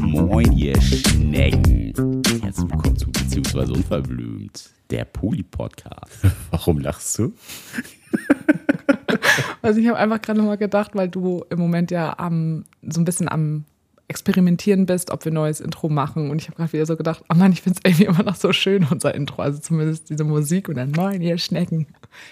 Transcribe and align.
Moin, 0.00 0.50
ihr 0.58 0.80
Schnecken. 0.80 1.92
Herzlich 2.42 2.68
willkommen 2.68 2.96
zu 2.96 3.06
Beziehungsweise 3.12 3.72
Unverblümt, 3.72 4.70
der 4.90 5.04
Poli-Podcast. 5.04 6.26
Warum 6.50 6.80
lachst 6.80 7.18
du? 7.18 7.32
Also 9.62 9.80
ich 9.80 9.88
habe 9.88 9.98
einfach 9.98 10.20
gerade 10.20 10.38
nochmal 10.38 10.58
gedacht, 10.58 10.90
weil 10.94 11.08
du 11.08 11.44
im 11.50 11.58
Moment 11.58 11.90
ja 11.90 12.18
am, 12.18 12.64
so 12.82 13.00
ein 13.00 13.04
bisschen 13.04 13.28
am 13.28 13.64
Experimentieren 14.06 14.86
bist, 14.86 15.10
ob 15.10 15.24
wir 15.24 15.32
ein 15.32 15.34
neues 15.34 15.60
Intro 15.60 15.88
machen. 15.88 16.30
Und 16.30 16.40
ich 16.40 16.48
habe 16.48 16.56
gerade 16.56 16.72
wieder 16.74 16.86
so 16.86 16.96
gedacht, 16.96 17.24
oh 17.30 17.34
Mann, 17.34 17.52
ich 17.52 17.62
finde 17.62 17.80
es 17.82 17.90
irgendwie 17.90 18.04
immer 18.04 18.22
noch 18.22 18.36
so 18.36 18.52
schön, 18.52 18.86
unser 18.90 19.14
Intro. 19.14 19.40
Also 19.42 19.60
zumindest 19.60 20.10
diese 20.10 20.24
Musik 20.24 20.68
und 20.68 20.76
dann 20.76 20.92
moin, 20.92 21.22
ihr 21.22 21.38
Schnecken. 21.38 21.86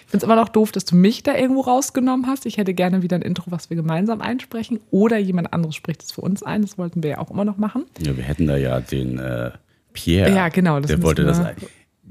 Ich 0.05 0.11
finde 0.11 0.17
es 0.17 0.23
immer 0.23 0.35
noch 0.35 0.49
doof, 0.49 0.71
dass 0.71 0.85
du 0.85 0.95
mich 0.95 1.23
da 1.23 1.35
irgendwo 1.35 1.61
rausgenommen 1.61 2.27
hast. 2.27 2.45
Ich 2.45 2.57
hätte 2.57 2.73
gerne 2.73 3.01
wieder 3.01 3.15
ein 3.15 3.21
Intro, 3.21 3.51
was 3.51 3.69
wir 3.69 3.77
gemeinsam 3.77 4.21
einsprechen. 4.21 4.79
Oder 4.91 5.17
jemand 5.17 5.53
anderes 5.53 5.75
spricht 5.75 6.03
es 6.03 6.11
für 6.11 6.21
uns 6.21 6.43
ein. 6.43 6.61
Das 6.61 6.77
wollten 6.77 7.03
wir 7.03 7.11
ja 7.11 7.17
auch 7.19 7.31
immer 7.31 7.45
noch 7.45 7.57
machen. 7.57 7.85
Ja, 7.99 8.15
wir 8.15 8.23
hätten 8.23 8.47
da 8.47 8.57
ja 8.57 8.79
den 8.79 9.19
äh, 9.19 9.51
Pierre. 9.93 10.33
Ja, 10.33 10.49
genau. 10.49 10.79
der 10.79 11.01
wollte 11.01 11.23
das. 11.23 11.41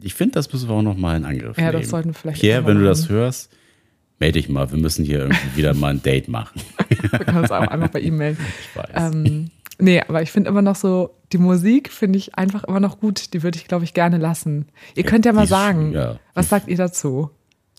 Ich 0.00 0.14
finde, 0.14 0.34
das 0.34 0.52
müssen 0.52 0.68
wir 0.68 0.74
auch 0.74 0.82
noch 0.82 0.96
mal 0.96 1.16
in 1.16 1.24
Angriff 1.24 1.56
ja, 1.56 1.64
nehmen. 1.64 1.80
das 1.80 1.90
sollten 1.90 2.08
wir 2.10 2.14
vielleicht 2.14 2.40
Pierre, 2.40 2.66
wenn 2.66 2.78
du 2.78 2.84
das 2.84 3.08
hörst, 3.08 3.50
melde 4.18 4.38
dich 4.38 4.48
mal. 4.48 4.70
Wir 4.70 4.78
müssen 4.78 5.04
hier 5.04 5.20
irgendwie 5.20 5.46
wieder 5.56 5.74
mal 5.74 5.88
ein 5.88 6.02
Date 6.02 6.28
machen. 6.28 6.60
Wir 6.88 7.18
können 7.18 7.38
uns 7.38 7.50
auch 7.50 7.66
einfach 7.66 7.88
bei 7.88 8.00
ihm 8.00 8.16
melden. 8.16 8.44
Ich 8.60 8.76
weiß. 8.76 9.12
Ähm, 9.14 9.50
nee, 9.78 10.00
aber 10.00 10.22
ich 10.22 10.30
finde 10.30 10.50
immer 10.50 10.62
noch 10.62 10.76
so, 10.76 11.16
die 11.32 11.38
Musik 11.38 11.90
finde 11.90 12.18
ich 12.18 12.36
einfach 12.36 12.64
immer 12.64 12.80
noch 12.80 13.00
gut. 13.00 13.34
Die 13.34 13.42
würde 13.42 13.58
ich, 13.58 13.66
glaube 13.66 13.84
ich, 13.84 13.92
gerne 13.92 14.18
lassen. 14.18 14.66
Ihr 14.94 15.02
könnt 15.02 15.24
ja 15.26 15.32
mal 15.32 15.46
sagen, 15.46 15.92
ja. 15.92 16.18
was 16.34 16.48
sagt 16.48 16.68
ihr 16.68 16.76
dazu? 16.76 17.30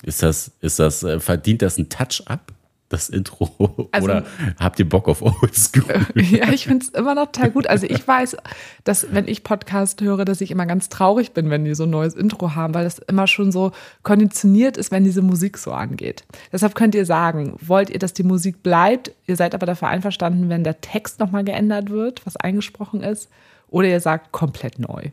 Ist 0.03 0.21
das, 0.21 0.51
ist 0.61 0.79
das, 0.79 1.03
äh, 1.03 1.19
verdient 1.19 1.61
das 1.61 1.77
ein 1.77 1.89
Touch-up, 1.89 2.51
das 2.89 3.09
Intro? 3.09 3.87
Also- 3.91 4.05
Oder 4.05 4.25
habt 4.59 4.79
ihr 4.79 4.87
Bock 4.89 5.07
auf 5.07 5.21
Oldschool? 5.21 6.05
Ja, 6.15 6.51
ich 6.51 6.65
finde 6.65 6.85
es 6.85 6.89
immer 6.89 7.15
noch 7.15 7.27
total 7.31 7.51
gut. 7.51 7.67
Also 7.67 7.85
ich 7.87 8.05
weiß, 8.07 8.37
dass 8.83 9.07
wenn 9.13 9.27
ich 9.27 9.43
Podcast 9.43 10.01
höre, 10.01 10.25
dass 10.25 10.41
ich 10.41 10.51
immer 10.51 10.65
ganz 10.65 10.89
traurig 10.89 11.31
bin, 11.33 11.49
wenn 11.49 11.63
die 11.65 11.73
so 11.75 11.83
ein 11.83 11.89
neues 11.89 12.13
Intro 12.15 12.53
haben, 12.55 12.73
weil 12.73 12.83
das 12.83 12.99
immer 12.99 13.27
schon 13.27 13.51
so 13.51 13.71
konditioniert 14.03 14.77
ist, 14.77 14.91
wenn 14.91 15.03
diese 15.03 15.21
Musik 15.21 15.57
so 15.57 15.71
angeht. 15.71 16.23
Deshalb 16.51 16.75
könnt 16.75 16.95
ihr 16.95 17.05
sagen, 17.05 17.55
wollt 17.61 17.89
ihr, 17.89 17.99
dass 17.99 18.13
die 18.13 18.23
Musik 18.23 18.61
bleibt? 18.63 19.11
Ihr 19.27 19.35
seid 19.35 19.53
aber 19.55 19.65
dafür 19.65 19.87
einverstanden, 19.87 20.49
wenn 20.49 20.63
der 20.63 20.81
Text 20.81 21.19
nochmal 21.19 21.43
geändert 21.43 21.89
wird, 21.89 22.25
was 22.25 22.35
eingesprochen 22.35 23.01
ist? 23.01 23.29
Oder 23.69 23.87
ihr 23.87 23.99
sagt 24.01 24.31
komplett 24.31 24.77
neu? 24.79 25.03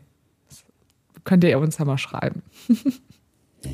Das 0.49 0.63
könnt 1.23 1.43
ihr 1.43 1.59
uns 1.59 1.77
ja 1.77 1.85
mal 1.85 1.97
schreiben. 1.97 2.41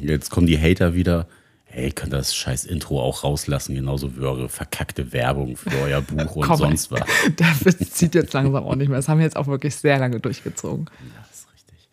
Jetzt 0.01 0.29
kommen 0.29 0.47
die 0.47 0.59
Hater 0.59 0.93
wieder. 0.95 1.27
Hey, 1.69 1.91
könnt 1.91 2.13
das 2.13 2.33
scheiß 2.33 2.65
Intro 2.65 3.01
auch 3.01 3.23
rauslassen, 3.23 3.75
genauso 3.75 4.15
wie 4.15 4.21
eure 4.21 4.47
verkackte 4.47 5.11
Werbung 5.11 5.57
für 5.57 5.77
euer 5.83 6.01
Buch 6.01 6.37
und 6.37 6.45
Komm, 6.45 6.57
sonst 6.57 6.91
was. 6.91 7.01
Witz 7.65 7.91
zieht 7.91 8.15
jetzt 8.15 8.33
langsam 8.33 8.63
auch 8.63 8.75
nicht 8.75 8.87
mehr. 8.87 8.97
Das 8.97 9.09
haben 9.09 9.19
wir 9.19 9.25
jetzt 9.25 9.35
auch 9.35 9.47
wirklich 9.47 9.75
sehr 9.75 9.99
lange 9.99 10.19
durchgezogen. 10.19 10.89
Das 11.17 11.39
ist 11.39 11.47
richtig. 11.53 11.89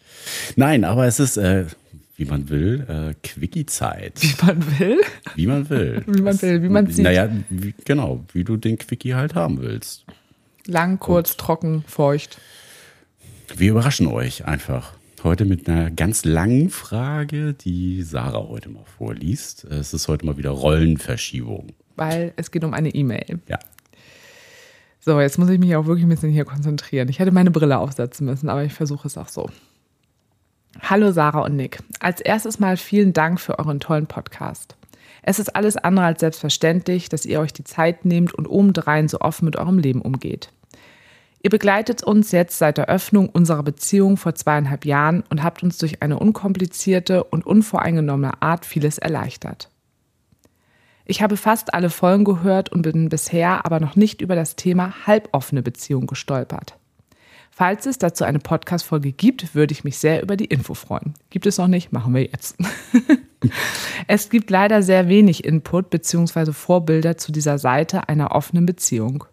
Nein, 0.56 0.84
aber 0.84 1.06
es 1.06 1.18
ist, 1.18 1.36
äh, 1.36 1.66
wie 2.16 2.24
man 2.24 2.48
will, 2.48 2.86
äh, 2.88 3.14
Quickie-Zeit. 3.26 4.22
Wie 4.22 4.46
man 4.46 4.78
will. 4.78 5.00
Wie 5.34 5.46
man 5.46 5.68
will. 5.68 6.02
Wie 6.06 6.22
man 6.22 6.40
will, 6.40 6.62
wie 6.62 6.68
man 6.68 6.90
sieht. 6.90 7.04
Naja, 7.04 7.28
wie, 7.50 7.74
genau, 7.84 8.24
wie 8.32 8.44
du 8.44 8.56
den 8.56 8.78
Quickie 8.78 9.14
halt 9.14 9.34
haben 9.34 9.60
willst. 9.60 10.04
Lang, 10.66 11.00
kurz, 11.00 11.36
trocken, 11.36 11.84
feucht. 11.86 12.38
Wir 13.56 13.72
überraschen 13.72 14.06
euch 14.06 14.46
einfach. 14.46 14.92
Heute 15.24 15.46
mit 15.46 15.66
einer 15.70 15.90
ganz 15.90 16.26
langen 16.26 16.68
Frage, 16.68 17.54
die 17.54 18.02
Sarah 18.02 18.46
heute 18.46 18.68
mal 18.68 18.84
vorliest. 18.84 19.64
Es 19.64 19.94
ist 19.94 20.06
heute 20.06 20.26
mal 20.26 20.36
wieder 20.36 20.50
Rollenverschiebung. 20.50 21.68
weil 21.96 22.34
es 22.36 22.50
geht 22.50 22.62
um 22.62 22.74
eine 22.74 22.90
E-Mail. 22.90 23.40
Ja. 23.48 23.58
So, 25.00 25.18
jetzt 25.18 25.38
muss 25.38 25.48
ich 25.48 25.58
mich 25.58 25.74
auch 25.76 25.86
wirklich 25.86 26.04
ein 26.04 26.10
bisschen 26.10 26.30
hier 26.30 26.44
konzentrieren. 26.44 27.08
Ich 27.08 27.20
hätte 27.20 27.32
meine 27.32 27.50
Brille 27.50 27.78
aufsetzen 27.78 28.26
müssen, 28.26 28.50
aber 28.50 28.64
ich 28.64 28.74
versuche 28.74 29.08
es 29.08 29.16
auch 29.16 29.28
so. 29.28 29.48
Hallo 30.82 31.10
Sarah 31.10 31.40
und 31.40 31.56
Nick. 31.56 31.78
Als 32.00 32.20
erstes 32.20 32.58
mal 32.60 32.76
vielen 32.76 33.14
Dank 33.14 33.40
für 33.40 33.58
euren 33.58 33.80
tollen 33.80 34.06
Podcast. 34.06 34.76
Es 35.22 35.38
ist 35.38 35.56
alles 35.56 35.78
andere 35.78 36.04
als 36.04 36.20
selbstverständlich, 36.20 37.08
dass 37.08 37.24
ihr 37.24 37.40
euch 37.40 37.54
die 37.54 37.64
Zeit 37.64 38.04
nehmt 38.04 38.34
und 38.34 38.46
obendrein 38.46 39.08
so 39.08 39.20
offen 39.20 39.46
mit 39.46 39.56
eurem 39.56 39.78
Leben 39.78 40.02
umgeht. 40.02 40.50
Ihr 41.44 41.50
begleitet 41.50 42.02
uns 42.02 42.32
jetzt 42.32 42.56
seit 42.56 42.78
der 42.78 42.88
Öffnung 42.88 43.28
unserer 43.28 43.62
Beziehung 43.62 44.16
vor 44.16 44.34
zweieinhalb 44.34 44.86
Jahren 44.86 45.22
und 45.28 45.42
habt 45.42 45.62
uns 45.62 45.76
durch 45.76 46.00
eine 46.00 46.18
unkomplizierte 46.18 47.22
und 47.22 47.44
unvoreingenommene 47.44 48.40
Art 48.40 48.64
vieles 48.64 48.96
erleichtert. 48.96 49.68
Ich 51.04 51.20
habe 51.20 51.36
fast 51.36 51.74
alle 51.74 51.90
Folgen 51.90 52.24
gehört 52.24 52.72
und 52.72 52.80
bin 52.80 53.10
bisher 53.10 53.66
aber 53.66 53.78
noch 53.78 53.94
nicht 53.94 54.22
über 54.22 54.34
das 54.36 54.56
Thema 54.56 55.06
halboffene 55.06 55.62
Beziehung 55.62 56.06
gestolpert. 56.06 56.78
Falls 57.50 57.84
es 57.84 57.98
dazu 57.98 58.24
eine 58.24 58.38
Podcast-Folge 58.38 59.12
gibt, 59.12 59.54
würde 59.54 59.72
ich 59.72 59.84
mich 59.84 59.98
sehr 59.98 60.22
über 60.22 60.38
die 60.38 60.46
Info 60.46 60.72
freuen. 60.72 61.12
Gibt 61.28 61.44
es 61.44 61.58
noch 61.58 61.68
nicht? 61.68 61.92
Machen 61.92 62.14
wir 62.14 62.22
jetzt. 62.22 62.56
es 64.08 64.30
gibt 64.30 64.48
leider 64.48 64.82
sehr 64.82 65.08
wenig 65.08 65.44
Input 65.44 65.90
bzw. 65.90 66.52
Vorbilder 66.52 67.18
zu 67.18 67.32
dieser 67.32 67.58
Seite 67.58 68.08
einer 68.08 68.32
offenen 68.32 68.64
Beziehung. 68.64 69.24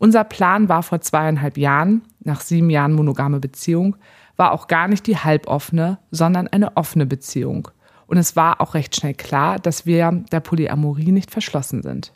Unser 0.00 0.24
Plan 0.24 0.70
war 0.70 0.82
vor 0.82 1.02
zweieinhalb 1.02 1.58
Jahren, 1.58 2.00
nach 2.20 2.40
sieben 2.40 2.70
Jahren 2.70 2.94
monogame 2.94 3.38
Beziehung, 3.38 3.96
war 4.38 4.52
auch 4.52 4.66
gar 4.66 4.88
nicht 4.88 5.06
die 5.06 5.18
halboffene, 5.18 5.98
sondern 6.10 6.48
eine 6.48 6.78
offene 6.78 7.04
Beziehung. 7.04 7.68
Und 8.06 8.16
es 8.16 8.34
war 8.34 8.62
auch 8.62 8.72
recht 8.72 8.96
schnell 8.96 9.12
klar, 9.12 9.58
dass 9.58 9.84
wir 9.84 10.10
der 10.32 10.40
Polyamorie 10.40 11.12
nicht 11.12 11.30
verschlossen 11.30 11.82
sind. 11.82 12.14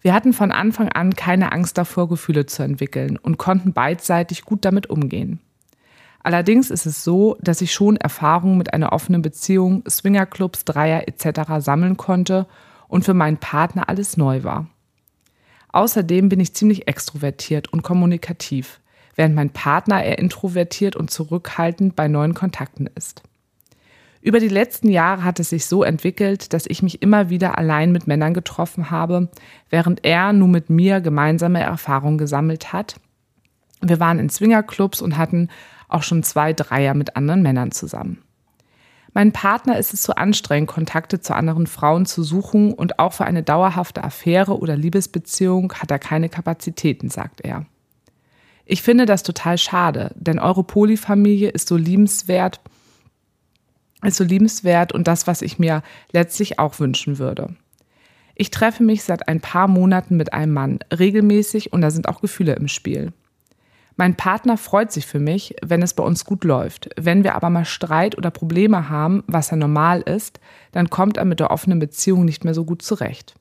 Wir 0.00 0.12
hatten 0.12 0.32
von 0.32 0.50
Anfang 0.50 0.88
an 0.88 1.14
keine 1.14 1.52
Angst 1.52 1.78
davor, 1.78 2.08
Gefühle 2.08 2.46
zu 2.46 2.64
entwickeln 2.64 3.16
und 3.16 3.38
konnten 3.38 3.72
beidseitig 3.72 4.42
gut 4.42 4.64
damit 4.64 4.90
umgehen. 4.90 5.38
Allerdings 6.24 6.72
ist 6.72 6.84
es 6.84 7.04
so, 7.04 7.36
dass 7.40 7.60
ich 7.60 7.72
schon 7.72 7.96
Erfahrungen 7.96 8.58
mit 8.58 8.74
einer 8.74 8.92
offenen 8.92 9.22
Beziehung, 9.22 9.84
Swingerclubs, 9.88 10.64
Dreier 10.64 11.06
etc. 11.06 11.64
sammeln 11.64 11.96
konnte 11.96 12.48
und 12.88 13.04
für 13.04 13.14
meinen 13.14 13.38
Partner 13.38 13.88
alles 13.88 14.16
neu 14.16 14.42
war. 14.42 14.66
Außerdem 15.70 16.28
bin 16.28 16.40
ich 16.40 16.54
ziemlich 16.54 16.88
extrovertiert 16.88 17.72
und 17.72 17.82
kommunikativ, 17.82 18.80
während 19.16 19.34
mein 19.34 19.50
Partner 19.50 20.02
eher 20.02 20.18
introvertiert 20.18 20.96
und 20.96 21.10
zurückhaltend 21.10 21.96
bei 21.96 22.08
neuen 22.08 22.34
Kontakten 22.34 22.88
ist. 22.94 23.22
Über 24.20 24.40
die 24.40 24.48
letzten 24.48 24.88
Jahre 24.88 25.24
hat 25.24 25.38
es 25.38 25.50
sich 25.50 25.66
so 25.66 25.84
entwickelt, 25.84 26.52
dass 26.52 26.66
ich 26.66 26.82
mich 26.82 27.02
immer 27.02 27.30
wieder 27.30 27.56
allein 27.56 27.92
mit 27.92 28.06
Männern 28.06 28.34
getroffen 28.34 28.90
habe, 28.90 29.28
während 29.70 30.04
er 30.04 30.32
nur 30.32 30.48
mit 30.48 30.70
mir 30.70 31.00
gemeinsame 31.00 31.60
Erfahrungen 31.60 32.18
gesammelt 32.18 32.72
hat. 32.72 32.96
Wir 33.80 34.00
waren 34.00 34.18
in 34.18 34.28
Swingerclubs 34.28 35.00
und 35.02 35.16
hatten 35.16 35.48
auch 35.88 36.02
schon 36.02 36.22
zwei 36.24 36.52
Dreier 36.52 36.94
mit 36.94 37.16
anderen 37.16 37.42
Männern 37.42 37.70
zusammen. 37.70 38.22
Mein 39.18 39.32
Partner 39.32 39.76
ist 39.76 39.92
es 39.94 40.02
zu 40.02 40.16
anstrengend, 40.16 40.68
Kontakte 40.68 41.20
zu 41.20 41.34
anderen 41.34 41.66
Frauen 41.66 42.06
zu 42.06 42.22
suchen 42.22 42.72
und 42.72 43.00
auch 43.00 43.12
für 43.12 43.24
eine 43.24 43.42
dauerhafte 43.42 44.04
Affäre 44.04 44.56
oder 44.56 44.76
Liebesbeziehung 44.76 45.72
hat 45.72 45.90
er 45.90 45.98
keine 45.98 46.28
Kapazitäten, 46.28 47.10
sagt 47.10 47.40
er. 47.40 47.66
Ich 48.64 48.80
finde 48.80 49.06
das 49.06 49.24
total 49.24 49.58
schade, 49.58 50.12
denn 50.14 50.38
eure 50.38 50.62
Polyfamilie 50.62 51.48
ist 51.48 51.66
so 51.66 51.76
liebenswert, 51.76 52.60
ist 54.04 54.18
so 54.18 54.22
liebenswert 54.22 54.92
und 54.92 55.08
das, 55.08 55.26
was 55.26 55.42
ich 55.42 55.58
mir 55.58 55.82
letztlich 56.12 56.60
auch 56.60 56.78
wünschen 56.78 57.18
würde. 57.18 57.56
Ich 58.36 58.52
treffe 58.52 58.84
mich 58.84 59.02
seit 59.02 59.26
ein 59.26 59.40
paar 59.40 59.66
Monaten 59.66 60.16
mit 60.16 60.32
einem 60.32 60.54
Mann 60.54 60.78
regelmäßig 60.96 61.72
und 61.72 61.80
da 61.80 61.90
sind 61.90 62.08
auch 62.08 62.20
Gefühle 62.20 62.52
im 62.52 62.68
Spiel. 62.68 63.12
Mein 64.00 64.14
Partner 64.14 64.56
freut 64.56 64.92
sich 64.92 65.06
für 65.06 65.18
mich, 65.18 65.56
wenn 65.60 65.82
es 65.82 65.92
bei 65.92 66.04
uns 66.04 66.24
gut 66.24 66.44
läuft. 66.44 66.88
Wenn 66.96 67.24
wir 67.24 67.34
aber 67.34 67.50
mal 67.50 67.64
Streit 67.64 68.16
oder 68.16 68.30
Probleme 68.30 68.88
haben, 68.88 69.24
was 69.26 69.50
ja 69.50 69.56
normal 69.56 70.02
ist, 70.02 70.38
dann 70.70 70.88
kommt 70.88 71.16
er 71.16 71.24
mit 71.24 71.40
der 71.40 71.50
offenen 71.50 71.80
Beziehung 71.80 72.24
nicht 72.24 72.44
mehr 72.44 72.54
so 72.54 72.64
gut 72.64 72.80
zurecht. 72.80 73.34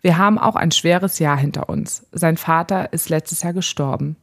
Wir 0.00 0.18
haben 0.18 0.38
auch 0.38 0.56
ein 0.56 0.72
schweres 0.72 1.20
Jahr 1.20 1.36
hinter 1.36 1.68
uns. 1.68 2.04
Sein 2.10 2.36
Vater 2.36 2.92
ist 2.92 3.10
letztes 3.10 3.44
Jahr 3.44 3.52
gestorben. 3.52 4.16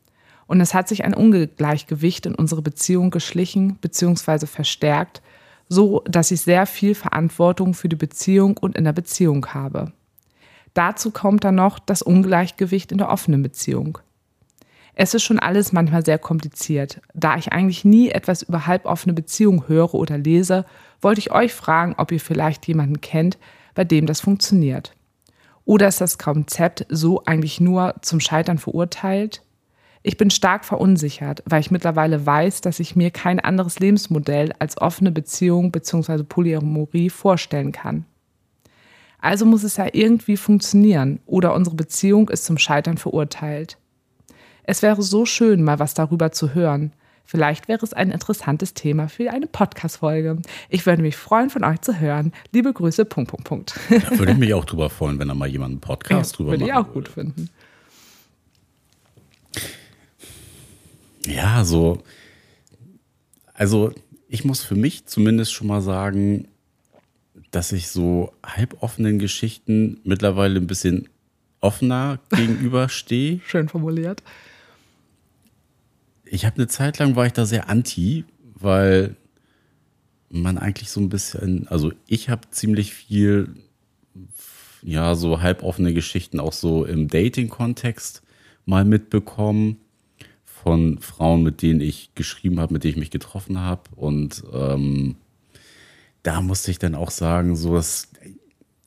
Und 0.47 0.59
es 0.59 0.73
hat 0.73 0.89
sich 0.89 1.05
ein 1.05 1.13
Ungleichgewicht 1.13 2.25
in 2.25 2.35
unsere 2.35 2.61
Beziehung 2.61 3.09
geschlichen 3.09 3.77
bzw. 3.77 4.47
verstärkt, 4.47 5.21
so 5.69 6.03
dass 6.05 6.31
ich 6.31 6.41
sehr 6.41 6.65
viel 6.65 6.93
Verantwortung 6.93 7.73
für 7.73 7.87
die 7.87 7.95
Beziehung 7.95 8.57
und 8.57 8.75
in 8.75 8.83
der 8.83 8.91
Beziehung 8.91 9.45
habe. 9.53 9.93
Dazu 10.73 11.11
kommt 11.11 11.45
dann 11.45 11.55
noch 11.55 11.79
das 11.79 12.01
Ungleichgewicht 12.01 12.91
in 12.91 12.97
der 12.97 13.07
offenen 13.07 13.41
Beziehung. 13.41 13.99
Es 14.95 15.13
ist 15.13 15.23
schon 15.23 15.39
alles 15.39 15.71
manchmal 15.71 16.05
sehr 16.05 16.19
kompliziert. 16.19 17.01
Da 17.13 17.35
ich 17.37 17.51
eigentlich 17.51 17.83
nie 17.83 18.09
etwas 18.09 18.43
über 18.43 18.67
halboffene 18.67 19.13
Beziehungen 19.13 19.67
höre 19.67 19.95
oder 19.95 20.17
lese, 20.17 20.65
wollte 21.01 21.19
ich 21.19 21.31
euch 21.31 21.53
fragen, 21.53 21.95
ob 21.97 22.11
ihr 22.11 22.19
vielleicht 22.19 22.67
jemanden 22.67 23.01
kennt, 23.01 23.37
bei 23.73 23.83
dem 23.83 24.05
das 24.05 24.21
funktioniert. 24.21 24.93
Oder 25.65 25.87
ist 25.87 26.01
das 26.01 26.17
Konzept 26.17 26.85
so 26.89 27.23
eigentlich 27.25 27.59
nur 27.59 27.95
zum 28.01 28.19
Scheitern 28.19 28.57
verurteilt? 28.59 29.41
Ich 30.03 30.17
bin 30.17 30.29
stark 30.29 30.65
verunsichert, 30.65 31.41
weil 31.45 31.61
ich 31.61 31.71
mittlerweile 31.71 32.25
weiß, 32.25 32.61
dass 32.61 32.81
ich 32.81 32.95
mir 32.95 33.09
kein 33.09 33.39
anderes 33.39 33.79
Lebensmodell 33.79 34.51
als 34.59 34.77
offene 34.77 35.11
Beziehung 35.11 35.71
bzw. 35.71 36.23
Polyamorie 36.23 37.09
vorstellen 37.09 37.71
kann. 37.71 38.05
Also 39.19 39.45
muss 39.45 39.63
es 39.63 39.77
ja 39.77 39.87
irgendwie 39.93 40.35
funktionieren 40.35 41.21
oder 41.25 41.53
unsere 41.53 41.77
Beziehung 41.77 42.27
ist 42.27 42.43
zum 42.43 42.57
Scheitern 42.57 42.97
verurteilt. 42.97 43.77
Es 44.63 44.81
wäre 44.81 45.01
so 45.01 45.25
schön, 45.25 45.63
mal 45.63 45.79
was 45.79 45.93
darüber 45.93 46.31
zu 46.31 46.53
hören. 46.53 46.93
Vielleicht 47.25 47.67
wäre 47.67 47.83
es 47.83 47.93
ein 47.93 48.11
interessantes 48.11 48.73
Thema 48.73 49.07
für 49.07 49.31
eine 49.31 49.47
Podcast-Folge. 49.47 50.41
Ich 50.69 50.85
würde 50.85 51.01
mich 51.01 51.15
freuen, 51.15 51.49
von 51.49 51.63
euch 51.63 51.81
zu 51.81 51.99
hören. 51.99 52.33
Liebe 52.51 52.73
Grüße, 52.73 53.05
Punkt, 53.05 53.31
Punkt, 53.31 53.45
Punkt. 53.45 53.79
Da 53.89 54.17
würde 54.19 54.33
ich 54.33 54.37
mich 54.37 54.53
auch 54.53 54.65
drüber 54.65 54.89
freuen, 54.89 55.19
wenn 55.19 55.29
da 55.29 55.33
mal 55.33 55.47
jemand 55.47 55.71
einen 55.71 55.81
Podcast 55.81 56.33
ja, 56.33 56.37
drüber 56.37 56.51
würde 56.51 56.65
macht. 56.65 56.69
Würde 56.69 56.81
ich 56.81 56.89
auch 56.89 56.93
gut 56.93 57.07
finden. 57.07 57.49
Ja, 61.25 61.63
so. 61.63 62.03
Also, 63.53 63.93
ich 64.27 64.43
muss 64.43 64.63
für 64.63 64.75
mich 64.75 65.05
zumindest 65.05 65.53
schon 65.53 65.67
mal 65.67 65.81
sagen, 65.81 66.47
dass 67.51 67.71
ich 67.71 67.87
so 67.87 68.33
halboffenen 68.45 69.19
Geschichten 69.19 70.01
mittlerweile 70.03 70.59
ein 70.59 70.67
bisschen 70.67 71.07
offener 71.61 72.19
gegenüberstehe. 72.29 73.39
Schön 73.45 73.69
formuliert. 73.69 74.21
Ich 76.33 76.47
habe 76.47 76.55
eine 76.55 76.67
Zeit 76.67 76.97
lang 76.97 77.15
war 77.15 77.27
ich 77.27 77.33
da 77.33 77.45
sehr 77.45 77.69
anti, 77.69 78.25
weil 78.55 79.15
man 80.31 80.57
eigentlich 80.57 80.89
so 80.89 80.99
ein 80.99 81.07
bisschen, 81.07 81.67
also 81.67 81.91
ich 82.07 82.27
habe 82.27 82.49
ziemlich 82.49 82.91
viel, 82.91 83.53
ja, 84.81 85.13
so 85.13 85.43
halboffene 85.43 85.93
Geschichten 85.93 86.39
auch 86.39 86.51
so 86.51 86.85
im 86.85 87.07
Dating-Kontext 87.07 88.23
mal 88.65 88.83
mitbekommen 88.83 89.77
von 90.43 90.97
Frauen, 90.97 91.43
mit 91.43 91.61
denen 91.61 91.81
ich 91.81 92.15
geschrieben 92.15 92.59
habe, 92.59 92.73
mit 92.73 92.83
denen 92.83 92.93
ich 92.93 92.99
mich 92.99 93.11
getroffen 93.11 93.59
habe. 93.59 93.83
Und 93.95 94.43
ähm, 94.51 95.17
da 96.23 96.41
musste 96.41 96.71
ich 96.71 96.79
dann 96.79 96.95
auch 96.95 97.11
sagen, 97.11 97.55
so 97.55 97.75
dass 97.75 98.09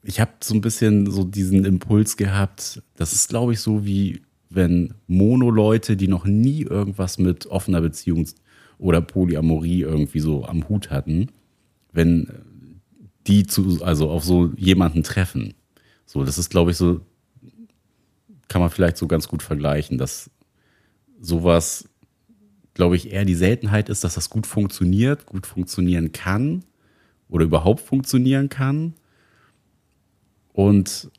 ich 0.02 0.18
habe 0.18 0.32
so 0.42 0.52
ein 0.52 0.62
bisschen 0.62 1.08
so 1.12 1.22
diesen 1.22 1.64
Impuls 1.64 2.16
gehabt. 2.16 2.82
Das 2.96 3.12
ist, 3.12 3.28
glaube 3.28 3.52
ich, 3.52 3.60
so 3.60 3.86
wie 3.86 4.25
wenn 4.56 4.94
Mono-Leute, 5.06 5.96
die 5.96 6.08
noch 6.08 6.24
nie 6.24 6.62
irgendwas 6.62 7.18
mit 7.18 7.46
offener 7.46 7.82
Beziehung 7.82 8.26
oder 8.78 9.00
Polyamorie 9.02 9.82
irgendwie 9.82 10.20
so 10.20 10.44
am 10.44 10.68
Hut 10.68 10.90
hatten, 10.90 11.28
wenn 11.92 12.28
die 13.26 13.46
zu, 13.46 13.84
also 13.84 14.10
auf 14.10 14.24
so 14.24 14.52
jemanden 14.56 15.02
treffen. 15.02 15.54
So, 16.06 16.24
das 16.24 16.38
ist, 16.38 16.50
glaube 16.50 16.70
ich, 16.70 16.76
so, 16.78 17.00
kann 18.48 18.60
man 18.60 18.70
vielleicht 18.70 18.96
so 18.96 19.06
ganz 19.06 19.28
gut 19.28 19.42
vergleichen, 19.42 19.98
dass 19.98 20.30
sowas, 21.20 21.88
glaube 22.74 22.96
ich, 22.96 23.12
eher 23.12 23.24
die 23.24 23.34
Seltenheit 23.34 23.88
ist, 23.88 24.04
dass 24.04 24.14
das 24.14 24.30
gut 24.30 24.46
funktioniert, 24.46 25.26
gut 25.26 25.46
funktionieren 25.46 26.12
kann 26.12 26.64
oder 27.28 27.44
überhaupt 27.44 27.80
funktionieren 27.80 28.48
kann. 28.48 28.94
Und 30.52 31.10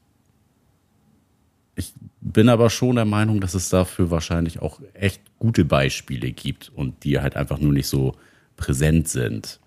ich 1.75 1.93
bin 2.33 2.49
aber 2.49 2.69
schon 2.69 2.95
der 2.95 3.05
Meinung, 3.05 3.41
dass 3.41 3.53
es 3.53 3.69
dafür 3.69 4.11
wahrscheinlich 4.11 4.61
auch 4.61 4.79
echt 4.93 5.21
gute 5.39 5.65
Beispiele 5.65 6.31
gibt 6.31 6.69
und 6.69 7.03
die 7.03 7.19
halt 7.19 7.35
einfach 7.35 7.59
nur 7.59 7.73
nicht 7.73 7.87
so 7.87 8.15
präsent 8.55 9.07
sind. 9.07 9.59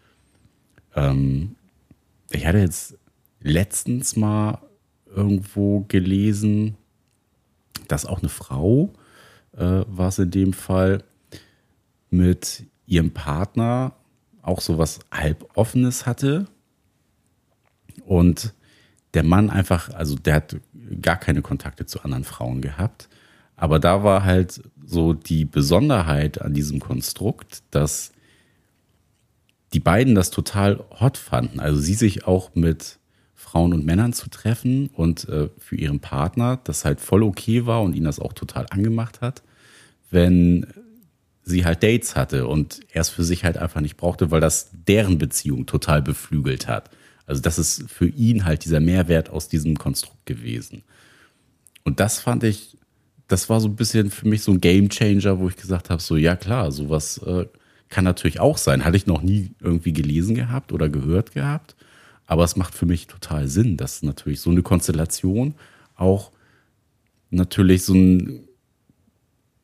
Ähm, 0.94 1.56
ich 2.30 2.46
hatte 2.46 2.58
jetzt 2.58 2.96
letztens 3.40 4.16
mal 4.16 4.58
irgendwo 5.06 5.84
gelesen, 5.88 6.76
dass 7.88 8.06
auch 8.06 8.20
eine 8.20 8.28
Frau, 8.28 8.92
äh, 9.56 9.82
war 9.86 10.08
es 10.08 10.18
in 10.18 10.30
dem 10.30 10.52
Fall, 10.52 11.02
mit 12.10 12.64
ihrem 12.86 13.12
Partner 13.12 13.92
auch 14.42 14.60
so 14.60 14.78
was 14.78 15.00
halboffenes 15.12 16.06
hatte 16.06 16.46
und 18.04 18.52
der 19.14 19.24
Mann 19.24 19.50
einfach, 19.50 19.92
also 19.94 20.14
der 20.14 20.34
hat 20.34 20.56
gar 21.02 21.16
keine 21.16 21.42
Kontakte 21.42 21.86
zu 21.86 22.02
anderen 22.02 22.24
Frauen 22.24 22.60
gehabt. 22.60 23.08
Aber 23.56 23.78
da 23.78 24.02
war 24.04 24.24
halt 24.24 24.62
so 24.84 25.12
die 25.12 25.44
Besonderheit 25.44 26.40
an 26.40 26.54
diesem 26.54 26.80
Konstrukt, 26.80 27.62
dass 27.70 28.12
die 29.72 29.80
beiden 29.80 30.14
das 30.14 30.30
total 30.30 30.82
hot 30.98 31.16
fanden. 31.16 31.60
Also 31.60 31.78
sie 31.80 31.94
sich 31.94 32.26
auch 32.26 32.54
mit 32.54 32.98
Frauen 33.34 33.72
und 33.72 33.84
Männern 33.84 34.12
zu 34.12 34.30
treffen 34.30 34.88
und 34.88 35.28
äh, 35.28 35.48
für 35.58 35.76
ihren 35.76 36.00
Partner 36.00 36.60
das 36.64 36.84
halt 36.84 37.00
voll 37.00 37.22
okay 37.22 37.66
war 37.66 37.82
und 37.82 37.94
ihn 37.94 38.04
das 38.04 38.20
auch 38.20 38.32
total 38.32 38.66
angemacht 38.70 39.20
hat, 39.20 39.42
wenn 40.10 40.66
sie 41.42 41.64
halt 41.64 41.82
Dates 41.82 42.16
hatte 42.16 42.46
und 42.46 42.80
er 42.92 43.00
es 43.00 43.08
für 43.08 43.24
sich 43.24 43.44
halt 43.44 43.58
einfach 43.58 43.80
nicht 43.80 43.96
brauchte, 43.96 44.30
weil 44.30 44.40
das 44.40 44.70
deren 44.72 45.18
Beziehung 45.18 45.66
total 45.66 46.02
beflügelt 46.02 46.68
hat. 46.68 46.90
Also 47.30 47.42
das 47.42 47.60
ist 47.60 47.88
für 47.88 48.08
ihn 48.08 48.44
halt 48.44 48.64
dieser 48.64 48.80
Mehrwert 48.80 49.30
aus 49.30 49.48
diesem 49.48 49.78
Konstrukt 49.78 50.26
gewesen. 50.26 50.82
Und 51.84 52.00
das 52.00 52.18
fand 52.18 52.42
ich, 52.42 52.76
das 53.28 53.48
war 53.48 53.60
so 53.60 53.68
ein 53.68 53.76
bisschen 53.76 54.10
für 54.10 54.26
mich 54.26 54.42
so 54.42 54.50
ein 54.50 54.60
Game 54.60 54.88
Changer, 54.88 55.38
wo 55.38 55.48
ich 55.48 55.54
gesagt 55.54 55.90
habe, 55.90 56.02
so 56.02 56.16
ja 56.16 56.34
klar, 56.34 56.72
sowas 56.72 57.18
äh, 57.18 57.46
kann 57.88 58.02
natürlich 58.02 58.40
auch 58.40 58.58
sein. 58.58 58.84
Hatte 58.84 58.96
ich 58.96 59.06
noch 59.06 59.22
nie 59.22 59.52
irgendwie 59.60 59.92
gelesen 59.92 60.34
gehabt 60.34 60.72
oder 60.72 60.88
gehört 60.88 61.32
gehabt. 61.32 61.76
Aber 62.26 62.42
es 62.42 62.56
macht 62.56 62.74
für 62.74 62.86
mich 62.86 63.06
total 63.06 63.46
Sinn, 63.46 63.76
dass 63.76 64.02
natürlich 64.02 64.40
so 64.40 64.50
eine 64.50 64.62
Konstellation 64.62 65.54
auch 65.94 66.32
natürlich 67.30 67.84
so 67.84 67.94
ein, 67.94 68.48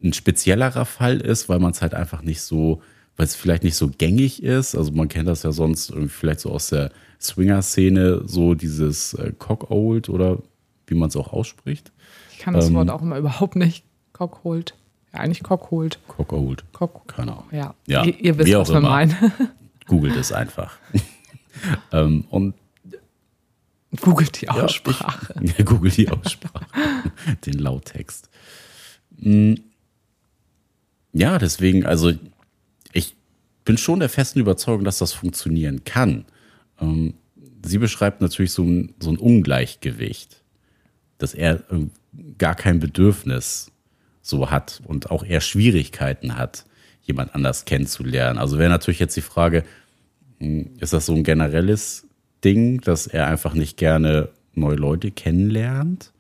ein 0.05 0.13
speziellerer 0.13 0.85
Fall 0.85 1.21
ist, 1.21 1.49
weil 1.49 1.59
man 1.59 1.73
es 1.73 1.83
halt 1.83 1.95
einfach 1.95 2.23
nicht 2.23 2.43
so, 2.43 2.81
weil 3.17 3.27
es 3.27 3.35
vielleicht 3.35 3.65
nicht 3.65 3.75
so 3.75 3.89
gängig 3.89 4.45
ist. 4.45 4.77
Also 4.77 4.93
man 4.93 5.09
kennt 5.09 5.27
das 5.27 5.43
ja 5.43 5.51
sonst 5.51 5.91
irgendwie 5.91 6.11
vielleicht 6.11 6.41
so 6.41 6.51
aus 6.53 6.69
der 6.69 6.93
Swinger-Szene, 7.21 8.23
so 8.27 8.55
dieses 8.55 9.15
äh, 9.15 9.33
Cock-Old 9.39 10.09
oder 10.09 10.39
wie 10.87 10.95
man 10.95 11.09
es 11.09 11.17
auch 11.17 11.33
ausspricht. 11.33 11.93
Ich 12.33 12.39
kann 12.39 12.55
das 12.55 12.69
ähm, 12.69 12.75
Wort 12.75 12.91
auch 12.91 13.03
immer 13.03 13.19
überhaupt 13.19 13.57
nicht. 13.57 13.85
Cockhold. 14.13 14.75
Ja, 15.13 15.21
eigentlich 15.21 15.43
Cockhold. 15.43 15.99
Cockhold. 16.09 16.65
Cock 16.73 17.07
Keine 17.09 17.33
Ahnung. 17.33 17.45
Ja, 17.51 17.75
ja 17.87 18.05
ihr, 18.05 18.21
ihr 18.21 18.39
wisst, 18.39 18.55
was 18.55 18.73
wir 18.73 18.81
meinen. 18.81 19.15
Googelt 19.87 20.17
es 20.17 20.33
einfach. 20.33 20.79
ähm, 21.93 22.25
und 22.31 22.55
Googelt 24.01 24.41
die 24.41 24.49
Aussprache. 24.49 25.35
Ja, 25.41 25.55
ich, 25.59 25.65
googelt 25.65 25.97
die 25.97 26.09
Aussprache. 26.09 26.67
Den 27.45 27.55
Lauttext. 27.55 28.29
Hm. 29.21 29.61
Ja, 31.13 31.39
deswegen, 31.39 31.87
also 31.87 32.13
ich 32.93 33.17
bin 33.65 33.79
schon 33.79 34.01
der 34.01 34.09
festen 34.09 34.41
Überzeugung, 34.41 34.85
dass 34.85 34.99
das 34.99 35.13
funktionieren 35.13 35.85
kann. 35.85 36.27
Ähm, 36.81 37.15
sie 37.65 37.79
beschreibt 37.79 38.21
natürlich 38.21 38.53
so 38.53 38.63
ein, 38.63 38.95
so 39.01 39.11
ein 39.11 39.19
Ungleichgewicht, 39.19 40.43
dass 41.19 41.35
er 41.35 41.57
äh, 41.71 41.87
gar 42.39 42.55
kein 42.55 42.79
Bedürfnis 42.79 43.73
so 44.23 44.51
hat 44.51 44.83
und 44.85 45.11
auch 45.11 45.25
eher 45.25 45.41
Schwierigkeiten 45.41 46.37
hat, 46.37 46.65
jemand 47.03 47.35
anders 47.35 47.65
kennenzulernen. 47.65 48.39
Also 48.39 48.59
wäre 48.59 48.71
natürlich 48.71 48.99
jetzt 48.99 49.17
die 49.17 49.23
Frage, 49.23 49.65
hm, 50.39 50.71
ist 50.81 50.93
das 50.93 51.07
so 51.07 51.15
ein 51.15 51.25
generelles 51.25 52.07
Ding, 52.45 52.81
dass 52.81 53.07
er 53.07 53.27
einfach 53.27 53.55
nicht 53.55 53.77
gerne 53.77 54.31
neue 54.55 54.77
Leute 54.77 55.11
kennenlernt? 55.11 56.13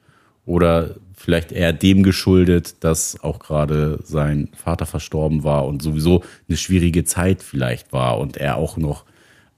Oder 0.44 0.94
vielleicht 1.12 1.50
eher 1.50 1.72
dem 1.72 2.04
geschuldet, 2.04 2.84
dass 2.84 3.20
auch 3.20 3.40
gerade 3.40 3.98
sein 4.04 4.48
Vater 4.54 4.86
verstorben 4.86 5.42
war 5.42 5.66
und 5.66 5.82
sowieso 5.82 6.22
eine 6.48 6.56
schwierige 6.56 7.04
Zeit 7.04 7.42
vielleicht 7.42 7.92
war 7.92 8.18
und 8.18 8.36
er 8.36 8.56
auch 8.56 8.76
noch 8.76 9.04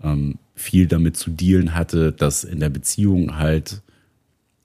ähm, 0.03 0.39
viel 0.59 0.87
damit 0.87 1.17
zu 1.17 1.31
dealen 1.31 1.75
hatte, 1.75 2.13
dass 2.13 2.45
in 2.45 2.61
der 2.61 2.69
Beziehung 2.69 3.37
halt 3.37 3.83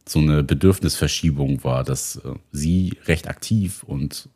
so 0.08 0.20
eine 0.20 0.44
Bedürfnisverschiebung 0.44 1.64
war, 1.64 1.84
dass 1.84 2.18
äh, 2.18 2.34
sie 2.52 2.98
recht 3.06 3.28
aktiv 3.28 3.84
und 3.84 4.30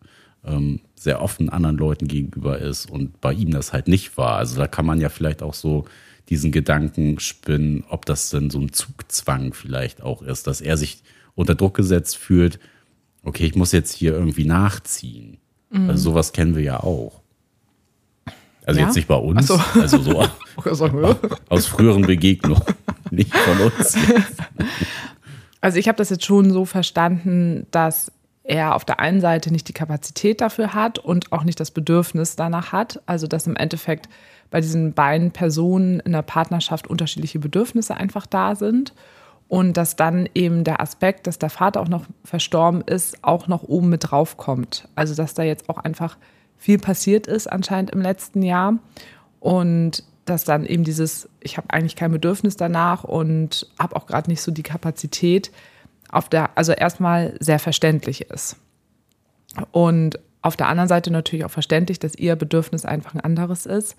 ähm, 0.45 0.79
sehr 0.95 1.21
offen 1.21 1.49
anderen 1.49 1.77
Leuten 1.77 2.07
gegenüber 2.07 2.59
ist 2.59 2.89
und 2.89 3.19
bei 3.19 3.33
ihm 3.33 3.51
das 3.51 3.73
halt 3.73 3.87
nicht 3.87 4.17
war. 4.17 4.37
Also 4.37 4.57
da 4.57 4.67
kann 4.67 4.85
man 4.85 5.01
ja 5.01 5.09
vielleicht 5.09 5.43
auch 5.43 5.53
so 5.53 5.85
diesen 6.29 6.51
Gedanken 6.51 7.19
spinnen, 7.19 7.83
ob 7.89 8.05
das 8.05 8.29
denn 8.29 8.49
so 8.49 8.59
ein 8.59 8.71
Zugzwang 8.71 9.53
vielleicht 9.53 10.01
auch 10.01 10.21
ist, 10.21 10.47
dass 10.47 10.61
er 10.61 10.77
sich 10.77 11.03
unter 11.35 11.55
Druck 11.55 11.75
gesetzt 11.75 12.17
fühlt, 12.17 12.59
okay, 13.23 13.45
ich 13.45 13.55
muss 13.55 13.71
jetzt 13.71 13.93
hier 13.93 14.13
irgendwie 14.13 14.45
nachziehen. 14.45 15.37
Mhm. 15.69 15.89
Also 15.89 16.11
sowas 16.11 16.33
kennen 16.33 16.55
wir 16.55 16.63
ja 16.63 16.79
auch. 16.79 17.21
Also 18.67 18.81
ja? 18.81 18.85
jetzt 18.85 18.95
nicht 18.95 19.07
bei 19.07 19.15
uns, 19.15 19.47
so. 19.47 19.59
also 19.79 20.01
so 20.01 20.25
aus 21.49 21.65
früheren 21.67 22.01
Begegnungen, 22.01 22.61
nicht 23.11 23.33
von 23.33 23.71
uns. 23.71 23.97
Also 25.61 25.79
ich 25.79 25.87
habe 25.87 25.97
das 25.97 26.09
jetzt 26.09 26.25
schon 26.25 26.51
so 26.51 26.65
verstanden, 26.65 27.65
dass 27.71 28.11
er 28.43 28.75
auf 28.75 28.83
der 28.83 28.99
einen 28.99 29.21
Seite 29.21 29.51
nicht 29.51 29.69
die 29.69 29.73
Kapazität 29.73 30.41
dafür 30.41 30.73
hat 30.73 30.99
und 30.99 31.31
auch 31.31 31.45
nicht 31.45 31.59
das 31.61 31.71
Bedürfnis 31.71 32.35
danach 32.35 32.73
hat. 32.73 33.01
Also 33.05 33.25
dass 33.27 33.47
im 33.47 33.55
Endeffekt 33.55 34.09
bei 34.49 34.59
diesen 34.59 34.93
beiden 34.93 35.31
Personen 35.31 36.01
in 36.01 36.11
der 36.11 36.21
Partnerschaft 36.21 36.87
unterschiedliche 36.87 37.39
Bedürfnisse 37.39 37.95
einfach 37.95 38.25
da 38.25 38.55
sind. 38.55 38.93
Und 39.47 39.77
dass 39.77 39.95
dann 39.95 40.27
eben 40.33 40.65
der 40.65 40.81
Aspekt, 40.81 41.25
dass 41.25 41.39
der 41.39 41.49
Vater 41.49 41.79
auch 41.79 41.87
noch 41.87 42.03
verstorben 42.25 42.81
ist, 42.81 43.23
auch 43.23 43.47
noch 43.47 43.63
oben 43.63 43.87
mit 43.87 44.11
drauf 44.11 44.35
kommt. 44.35 44.89
Also 44.95 45.15
dass 45.15 45.35
da 45.35 45.43
jetzt 45.43 45.69
auch 45.69 45.77
einfach 45.77 46.17
viel 46.57 46.79
passiert 46.79 47.27
ist 47.27 47.47
anscheinend 47.47 47.91
im 47.91 48.01
letzten 48.01 48.41
Jahr. 48.41 48.77
Und 49.39 50.03
dass 50.25 50.43
dann 50.43 50.65
eben 50.65 50.83
dieses, 50.83 51.29
ich 51.39 51.57
habe 51.57 51.69
eigentlich 51.69 51.95
kein 51.95 52.11
Bedürfnis 52.11 52.57
danach 52.57 53.03
und 53.03 53.67
habe 53.79 53.95
auch 53.95 54.07
gerade 54.07 54.29
nicht 54.29 54.41
so 54.41 54.51
die 54.51 54.63
Kapazität, 54.63 55.51
auf 56.09 56.29
der, 56.29 56.57
also 56.57 56.71
erstmal 56.71 57.35
sehr 57.39 57.59
verständlich 57.59 58.21
ist. 58.21 58.57
Und 59.71 60.19
auf 60.41 60.55
der 60.55 60.67
anderen 60.67 60.87
Seite 60.87 61.11
natürlich 61.11 61.45
auch 61.45 61.51
verständlich, 61.51 61.99
dass 61.99 62.15
ihr 62.15 62.35
Bedürfnis 62.35 62.85
einfach 62.85 63.13
ein 63.13 63.21
anderes 63.21 63.65
ist. 63.65 63.97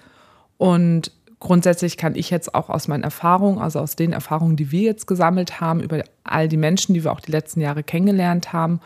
Und 0.56 1.12
grundsätzlich 1.40 1.96
kann 1.96 2.14
ich 2.14 2.30
jetzt 2.30 2.54
auch 2.54 2.70
aus 2.70 2.88
meinen 2.88 3.04
Erfahrungen, 3.04 3.58
also 3.58 3.80
aus 3.80 3.96
den 3.96 4.12
Erfahrungen, 4.12 4.56
die 4.56 4.70
wir 4.70 4.82
jetzt 4.82 5.06
gesammelt 5.06 5.60
haben, 5.60 5.80
über 5.80 6.02
all 6.24 6.48
die 6.48 6.56
Menschen, 6.56 6.94
die 6.94 7.04
wir 7.04 7.12
auch 7.12 7.20
die 7.20 7.32
letzten 7.32 7.60
Jahre 7.60 7.82
kennengelernt 7.82 8.52
haben 8.52 8.80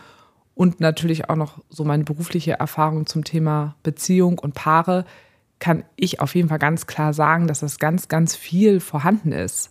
und 0.55 0.81
natürlich 0.81 1.29
auch 1.31 1.37
noch 1.37 1.59
so 1.69 1.85
meine 1.85 2.05
berufliche 2.05 2.53
Erfahrung 2.53 3.07
zum 3.07 3.25
Thema 3.25 3.77
Beziehung 3.83 4.39
und 4.39 4.55
Paare, 4.55 5.05
kann 5.59 5.85
ich 5.97 6.21
auf 6.21 6.35
jeden 6.35 6.49
Fall 6.49 6.59
ganz 6.59 6.87
klar 6.87 7.15
sagen, 7.15 7.47
dass 7.47 7.61
das 7.61 7.79
ganz, 7.79 8.09
ganz 8.09 8.35
viel 8.35 8.81
vorhanden 8.81 9.33
ist, 9.33 9.71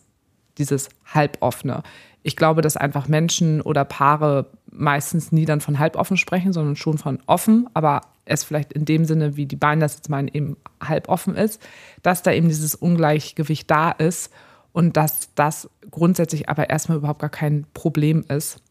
dieses 0.58 0.90
halboffene. 1.06 1.84
Ich 2.24 2.36
glaube, 2.36 2.62
dass 2.62 2.78
einfach 2.78 3.08
Menschen 3.08 3.62
oder 3.62 3.84
Paare 3.84 4.48
meistens 4.72 5.32
nie 5.32 5.46
dann 5.46 5.60
von 5.60 5.80
halboffen 5.80 6.18
sprechen, 6.18 6.54
sondern 6.54 6.76
schon 6.76 6.98
von 6.98 7.20
offen, 7.26 7.68
aber 7.74 8.02
es 8.26 8.44
vielleicht 8.44 8.72
in 8.72 8.86
dem 8.86 9.06
Sinne, 9.06 9.36
wie 9.36 9.46
die 9.46 9.56
Beine 9.56 9.82
das 9.82 9.96
jetzt 9.96 10.10
meinen, 10.10 10.30
eben 10.30 10.56
halboffen 10.82 11.36
ist, 11.36 11.62
dass 12.04 12.24
da 12.24 12.32
eben 12.32 12.48
dieses 12.48 12.76
Ungleichgewicht 12.76 13.70
da 13.70 13.92
ist 13.92 14.32
und 14.72 14.96
dass 14.96 15.34
das 15.36 15.70
grundsätzlich 15.90 16.48
aber 16.48 16.70
erstmal 16.70 17.00
überhaupt 17.00 17.20
gar 17.20 17.30
kein 17.30 17.66
Problem 17.74 18.24
ist. 18.30 18.62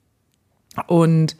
Und 0.86 1.36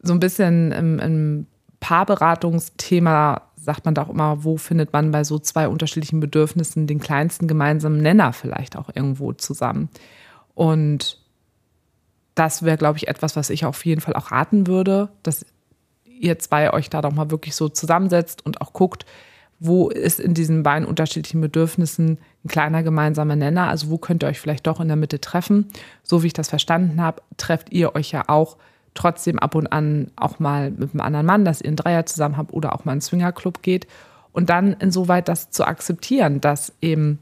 so 0.00 0.12
ein 0.12 0.20
bisschen 0.20 0.72
im, 0.72 0.98
im 0.98 1.46
Paarberatungsthema 1.80 3.42
sagt 3.56 3.84
man 3.84 3.94
da 3.94 4.02
auch 4.02 4.08
immer, 4.08 4.44
wo 4.44 4.56
findet 4.56 4.92
man 4.92 5.10
bei 5.10 5.24
so 5.24 5.38
zwei 5.38 5.68
unterschiedlichen 5.68 6.20
Bedürfnissen 6.20 6.86
den 6.86 7.00
kleinsten 7.00 7.48
gemeinsamen 7.48 8.00
Nenner 8.00 8.32
vielleicht 8.32 8.76
auch 8.76 8.88
irgendwo 8.94 9.32
zusammen. 9.32 9.88
Und 10.54 11.20
das 12.34 12.62
wäre, 12.62 12.76
glaube 12.76 12.98
ich, 12.98 13.08
etwas, 13.08 13.36
was 13.36 13.50
ich 13.50 13.64
auf 13.64 13.84
jeden 13.84 14.00
Fall 14.00 14.14
auch 14.14 14.30
raten 14.30 14.66
würde, 14.66 15.08
dass 15.22 15.44
ihr 16.04 16.38
zwei 16.38 16.72
euch 16.72 16.88
da 16.88 17.02
doch 17.02 17.12
mal 17.12 17.30
wirklich 17.30 17.54
so 17.54 17.68
zusammensetzt 17.68 18.44
und 18.46 18.60
auch 18.60 18.72
guckt, 18.72 19.04
wo 19.60 19.88
ist 19.88 20.20
in 20.20 20.34
diesen 20.34 20.62
beiden 20.62 20.86
unterschiedlichen 20.86 21.40
Bedürfnissen 21.40 22.18
ein 22.44 22.48
kleiner 22.48 22.84
gemeinsamer 22.84 23.34
Nenner? 23.34 23.68
Also 23.68 23.90
wo 23.90 23.98
könnt 23.98 24.22
ihr 24.22 24.28
euch 24.28 24.38
vielleicht 24.40 24.68
doch 24.68 24.80
in 24.80 24.88
der 24.88 24.96
Mitte 24.96 25.20
treffen? 25.20 25.66
So 26.04 26.22
wie 26.22 26.28
ich 26.28 26.32
das 26.32 26.48
verstanden 26.48 27.02
habe, 27.02 27.22
trefft 27.36 27.72
ihr 27.72 27.94
euch 27.96 28.12
ja 28.12 28.28
auch 28.28 28.56
trotzdem 28.94 29.38
ab 29.38 29.54
und 29.54 29.72
an 29.72 30.10
auch 30.16 30.38
mal 30.38 30.70
mit 30.70 30.92
einem 30.92 31.00
anderen 31.00 31.26
Mann, 31.26 31.44
dass 31.44 31.60
ihr 31.60 31.68
einen 31.68 31.76
Dreier 31.76 32.06
zusammen 32.06 32.36
habt 32.36 32.52
oder 32.52 32.74
auch 32.74 32.84
mal 32.84 32.92
einen 32.92 33.00
Swingerclub 33.00 33.62
geht. 33.62 33.86
Und 34.32 34.50
dann 34.50 34.74
insoweit 34.74 35.28
das 35.28 35.50
zu 35.50 35.66
akzeptieren, 35.66 36.40
dass 36.40 36.72
eben 36.80 37.18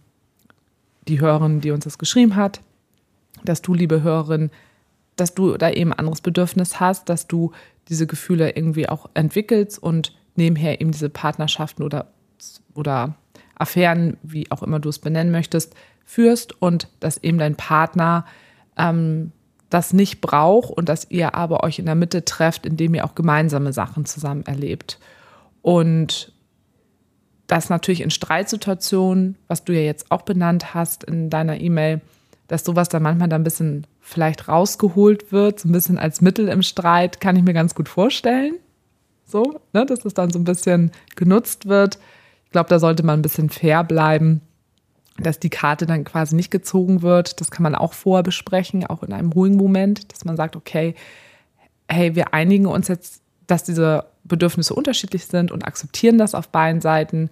die 1.09 1.21
Hörerin, 1.21 1.61
die 1.61 1.71
uns 1.71 1.85
das 1.85 1.99
geschrieben 1.99 2.37
hat, 2.37 2.61
dass 3.45 3.63
du, 3.63 3.75
liebe 3.75 4.03
Hörerin, 4.03 4.51
dass 5.17 5.35
du 5.35 5.57
da 5.57 5.71
eben 5.71 5.93
ein 5.93 5.99
anderes 5.99 6.21
Bedürfnis 6.21 6.81
hast, 6.81 7.09
dass 7.09 7.27
du 7.27 7.53
diese 7.89 8.07
Gefühle 8.07 8.51
irgendwie 8.51 8.89
auch 8.89 9.09
entwickelst 9.15 9.83
und 9.83 10.15
nebenher 10.35 10.81
eben 10.81 10.93
diese 10.93 11.09
Partnerschaften 11.09 11.83
oder, 11.83 12.09
oder 12.75 13.15
Affären, 13.55 14.19
wie 14.23 14.51
auch 14.51 14.63
immer 14.63 14.81
du 14.81 14.89
es 14.89 14.99
benennen 14.99 15.33
möchtest, 15.33 15.75
führst 16.05 16.61
und 16.61 16.89
dass 17.01 17.23
eben 17.23 17.39
dein 17.39 17.57
Partner 17.57 18.27
ähm, 18.77 19.33
das 19.71 19.93
nicht 19.93 20.21
braucht 20.21 20.71
und 20.71 20.89
dass 20.89 21.11
ihr 21.11 21.35
aber 21.35 21.65
euch 21.65 21.79
in 21.79 21.87
der 21.87 21.95
Mitte 21.95 22.25
trefft, 22.25 22.67
indem 22.67 22.95
ihr 22.95 23.05
auch 23.05 23.15
gemeinsame 23.15 23.73
Sachen 23.73 24.05
zusammen 24.05 24.45
erlebt. 24.47 24.99
Und 25.63 26.33
das 27.47 27.69
natürlich 27.69 28.01
in 28.01 28.11
Streitsituationen, 28.11 29.37
was 29.49 29.65
du 29.65 29.73
ja 29.73 29.81
jetzt 29.81 30.11
auch 30.11 30.23
benannt 30.23 30.75
hast 30.75 31.05
in 31.05 31.31
deiner 31.31 31.61
E-Mail, 31.61 32.01
dass 32.49 32.65
sowas 32.65 32.89
dann 32.89 33.03
manchmal 33.03 33.29
dann 33.29 33.41
ein 33.41 33.45
bisschen 33.45 33.87
vielleicht 34.01 34.49
rausgeholt 34.49 35.33
wird, 35.33 35.61
so 35.61 35.69
ein 35.69 35.73
bisschen 35.73 35.99
als 35.99 36.21
Mittel 36.21 36.49
im 36.49 36.63
Streit, 36.63 37.21
kann 37.21 37.35
ich 37.37 37.43
mir 37.43 37.55
ganz 37.55 37.75
gut 37.75 37.89
vorstellen. 37.89 38.55
So, 39.25 39.61
ne, 39.73 39.85
dass 39.85 40.01
das 40.01 40.15
dann 40.15 40.31
so 40.31 40.39
ein 40.39 40.45
bisschen 40.45 40.93
genutzt 41.17 41.67
wird. 41.67 41.99
Ich 42.45 42.53
glaube, 42.53 42.69
da 42.69 42.79
sollte 42.79 43.03
man 43.03 43.19
ein 43.19 43.23
bisschen 43.23 43.51
fair 43.51 43.83
bleiben 43.83 44.41
dass 45.19 45.39
die 45.39 45.51
Karte 45.51 45.87
dann 45.87 46.05
quasi 46.05 46.35
nicht 46.35 46.51
gezogen 46.51 47.03
wird. 47.03 47.41
Das 47.41 47.51
kann 47.51 47.63
man 47.63 47.75
auch 47.75 47.95
vorher 47.95 48.23
besprechen, 48.23 48.87
auch 48.87 49.03
in 49.03 49.13
einem 49.13 49.33
ruhigen 49.33 49.57
Moment, 49.57 50.13
dass 50.13 50.25
man 50.25 50.37
sagt, 50.37 50.57
okay, 50.57 50.95
hey, 51.89 52.15
wir 52.15 52.35
einigen 52.35 52.67
uns 52.67 52.89
jetzt, 52.89 53.23
dass 53.47 53.65
diese 53.65 54.05
Bedürfnisse 54.25 54.75
unterschiedlich 54.75 55.27
sind 55.27 55.53
und 55.53 55.67
akzeptieren 55.67 56.19
das 56.19 56.35
auf 56.35 56.49
beiden 56.49 56.81
Seiten 56.81 57.31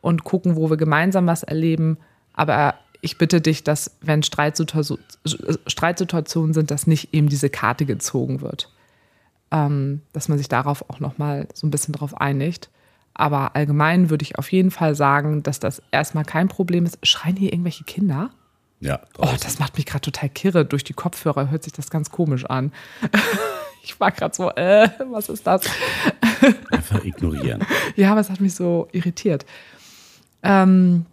und 0.00 0.24
gucken, 0.24 0.56
wo 0.56 0.70
wir 0.70 0.76
gemeinsam 0.76 1.26
was 1.26 1.42
erleben. 1.42 1.98
Aber 2.34 2.74
ich 3.00 3.18
bitte 3.18 3.40
dich, 3.40 3.64
dass 3.64 3.96
wenn 4.00 4.22
Streitsituationen 4.22 6.54
sind, 6.54 6.70
dass 6.70 6.86
nicht 6.86 7.14
eben 7.14 7.28
diese 7.28 7.50
Karte 7.50 7.86
gezogen 7.86 8.40
wird. 8.40 8.72
Ähm, 9.50 10.02
dass 10.12 10.28
man 10.28 10.38
sich 10.38 10.48
darauf 10.48 10.88
auch 10.88 11.00
nochmal 11.00 11.48
so 11.52 11.66
ein 11.66 11.70
bisschen 11.70 11.92
drauf 11.92 12.20
einigt. 12.20 12.70
Aber 13.14 13.54
allgemein 13.54 14.10
würde 14.10 14.22
ich 14.22 14.38
auf 14.38 14.50
jeden 14.52 14.70
Fall 14.70 14.94
sagen, 14.94 15.42
dass 15.42 15.60
das 15.60 15.82
erstmal 15.90 16.24
kein 16.24 16.48
Problem 16.48 16.86
ist. 16.86 16.98
Schreien 17.06 17.36
hier 17.36 17.52
irgendwelche 17.52 17.84
Kinder? 17.84 18.30
Ja. 18.80 19.00
Oh, 19.18 19.28
das 19.40 19.58
macht 19.58 19.76
mich 19.76 19.86
gerade 19.86 20.00
total 20.00 20.28
kirre. 20.28 20.64
Durch 20.64 20.82
die 20.82 20.94
Kopfhörer 20.94 21.50
hört 21.50 21.62
sich 21.62 21.72
das 21.72 21.90
ganz 21.90 22.10
komisch 22.10 22.44
an. 22.44 22.72
Ich 23.84 23.98
war 23.98 24.12
gerade 24.12 24.32
so, 24.32 24.48
äh, 24.50 24.88
was 25.10 25.28
ist 25.28 25.44
das? 25.44 25.62
Einfach 26.70 27.04
ignorieren. 27.04 27.64
ja, 27.96 28.12
aber 28.12 28.20
es 28.20 28.30
hat 28.30 28.40
mich 28.40 28.54
so 28.54 28.88
irritiert. 28.92 29.44
Ähm, 30.44 31.04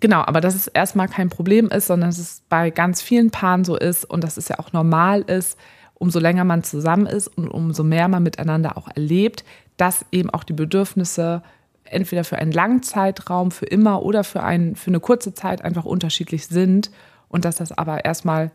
genau, 0.00 0.20
aber 0.20 0.40
dass 0.40 0.54
es 0.54 0.68
erstmal 0.68 1.08
kein 1.08 1.30
Problem 1.30 1.68
ist, 1.68 1.88
sondern 1.88 2.10
dass 2.10 2.18
es 2.18 2.42
bei 2.48 2.70
ganz 2.70 3.02
vielen 3.02 3.30
Paaren 3.30 3.64
so 3.64 3.76
ist 3.76 4.04
und 4.04 4.22
dass 4.22 4.36
es 4.36 4.48
ja 4.48 4.60
auch 4.60 4.72
normal 4.72 5.22
ist, 5.22 5.58
umso 5.98 6.18
länger 6.20 6.44
man 6.44 6.62
zusammen 6.62 7.06
ist 7.06 7.28
und 7.28 7.48
umso 7.48 7.84
mehr 7.84 8.08
man 8.08 8.22
miteinander 8.22 8.76
auch 8.76 8.88
erlebt, 8.88 9.44
dass 9.76 10.04
eben 10.12 10.30
auch 10.30 10.44
die 10.44 10.52
Bedürfnisse 10.52 11.42
entweder 11.84 12.24
für 12.24 12.38
einen 12.38 12.52
langen 12.52 12.82
Zeitraum, 12.82 13.50
für 13.50 13.66
immer 13.66 14.02
oder 14.02 14.24
für, 14.24 14.42
ein, 14.42 14.76
für 14.76 14.90
eine 14.90 15.00
kurze 15.00 15.34
Zeit 15.34 15.62
einfach 15.62 15.84
unterschiedlich 15.84 16.46
sind 16.46 16.90
und 17.28 17.44
dass 17.44 17.56
das 17.56 17.72
aber 17.72 18.04
erstmal 18.04 18.50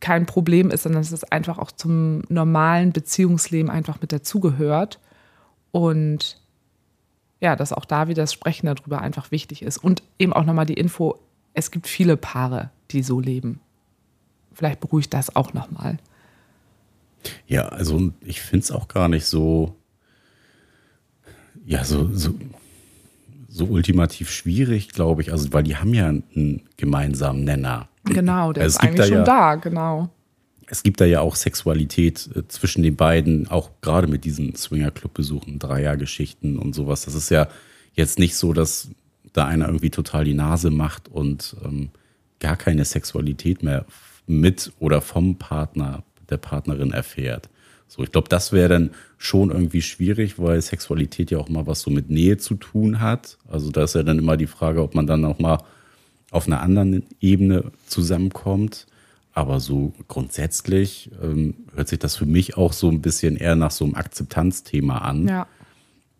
kein 0.00 0.26
Problem 0.26 0.70
ist, 0.70 0.82
sondern 0.82 1.02
dass 1.02 1.12
es 1.12 1.24
einfach 1.24 1.58
auch 1.58 1.72
zum 1.72 2.22
normalen 2.28 2.92
Beziehungsleben 2.92 3.70
einfach 3.70 4.00
mit 4.00 4.12
dazugehört 4.12 5.00
und 5.72 6.40
ja, 7.40 7.56
dass 7.56 7.72
auch 7.72 7.84
da 7.84 8.08
wieder 8.08 8.22
das 8.22 8.32
Sprechen 8.32 8.66
darüber 8.66 9.00
einfach 9.00 9.30
wichtig 9.30 9.62
ist 9.62 9.78
und 9.78 10.02
eben 10.18 10.32
auch 10.32 10.44
nochmal 10.44 10.66
die 10.66 10.74
Info, 10.74 11.18
es 11.54 11.70
gibt 11.70 11.86
viele 11.86 12.16
Paare, 12.16 12.70
die 12.90 13.02
so 13.02 13.20
leben. 13.20 13.60
Vielleicht 14.52 14.80
beruhigt 14.80 15.12
das 15.12 15.34
auch 15.36 15.52
nochmal. 15.52 15.98
Ja, 17.46 17.68
also 17.68 18.12
ich 18.24 18.40
finde 18.40 18.64
es 18.64 18.70
auch 18.70 18.88
gar 18.88 19.08
nicht 19.08 19.26
so 19.26 19.76
ja, 21.66 21.84
so, 21.84 22.08
so, 22.12 22.34
so 23.48 23.64
ultimativ 23.66 24.30
schwierig, 24.30 24.88
glaube 24.90 25.22
ich. 25.22 25.32
Also, 25.32 25.52
weil 25.52 25.64
die 25.64 25.76
haben 25.76 25.92
ja 25.92 26.06
einen 26.06 26.62
gemeinsamen 26.76 27.44
Nenner. 27.44 27.88
Genau, 28.04 28.52
der 28.52 28.62
also 28.62 28.78
ist 28.78 28.84
eigentlich 28.84 29.08
schon 29.08 29.18
ja, 29.18 29.24
da, 29.24 29.54
genau. 29.56 30.08
Es 30.68 30.82
gibt 30.82 31.00
da 31.00 31.04
ja 31.04 31.20
auch 31.20 31.34
Sexualität 31.34 32.28
äh, 32.34 32.46
zwischen 32.48 32.82
den 32.82 32.96
beiden, 32.96 33.48
auch 33.48 33.70
gerade 33.80 34.06
mit 34.06 34.24
diesen 34.24 34.54
Swingerclub-Besuchen, 34.54 35.58
Dreiergeschichten 35.58 36.56
und 36.58 36.74
sowas. 36.74 37.04
Das 37.04 37.14
ist 37.14 37.30
ja 37.30 37.48
jetzt 37.94 38.18
nicht 38.18 38.36
so, 38.36 38.52
dass 38.52 38.88
da 39.32 39.46
einer 39.46 39.66
irgendwie 39.66 39.90
total 39.90 40.24
die 40.24 40.34
Nase 40.34 40.70
macht 40.70 41.08
und 41.08 41.56
ähm, 41.64 41.90
gar 42.38 42.56
keine 42.56 42.84
Sexualität 42.84 43.62
mehr 43.62 43.86
mit 44.26 44.72
oder 44.78 45.00
vom 45.00 45.36
Partner, 45.36 46.04
der 46.30 46.36
Partnerin 46.38 46.92
erfährt. 46.92 47.48
So, 47.88 48.02
ich 48.02 48.10
glaube, 48.10 48.28
das 48.28 48.52
wäre 48.52 48.68
dann 48.68 48.90
schon 49.16 49.50
irgendwie 49.50 49.82
schwierig, 49.82 50.38
weil 50.38 50.60
Sexualität 50.60 51.30
ja 51.30 51.38
auch 51.38 51.48
mal 51.48 51.66
was 51.66 51.80
so 51.80 51.90
mit 51.90 52.10
Nähe 52.10 52.36
zu 52.36 52.54
tun 52.54 53.00
hat. 53.00 53.38
Also 53.48 53.70
da 53.70 53.84
ist 53.84 53.94
ja 53.94 54.02
dann 54.02 54.18
immer 54.18 54.36
die 54.36 54.48
Frage, 54.48 54.82
ob 54.82 54.94
man 54.94 55.06
dann 55.06 55.24
auch 55.24 55.38
mal 55.38 55.62
auf 56.30 56.46
einer 56.46 56.60
anderen 56.60 57.04
Ebene 57.20 57.70
zusammenkommt. 57.86 58.86
Aber 59.32 59.60
so 59.60 59.92
grundsätzlich 60.08 61.10
ähm, 61.22 61.54
hört 61.74 61.88
sich 61.88 61.98
das 61.98 62.16
für 62.16 62.26
mich 62.26 62.56
auch 62.56 62.72
so 62.72 62.88
ein 62.88 63.02
bisschen 63.02 63.36
eher 63.36 63.54
nach 63.54 63.70
so 63.70 63.84
einem 63.84 63.94
Akzeptanzthema 63.94 64.98
an. 64.98 65.28
Ja. 65.28 65.46